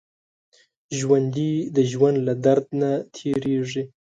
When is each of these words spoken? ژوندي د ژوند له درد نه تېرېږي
ژوندي 0.97 1.51
د 1.75 1.77
ژوند 1.91 2.17
له 2.27 2.33
درد 2.45 2.65
نه 2.81 2.91
تېرېږي 3.15 3.83